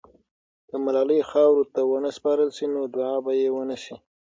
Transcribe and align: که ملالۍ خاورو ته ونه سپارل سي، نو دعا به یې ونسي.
که 0.67 0.75
ملالۍ 0.85 1.21
خاورو 1.29 1.63
ته 1.73 1.81
ونه 1.89 2.09
سپارل 2.17 2.49
سي، 2.57 2.65
نو 2.73 2.81
دعا 2.95 3.15
به 3.25 3.31
یې 3.41 3.49
ونسي. 3.53 3.95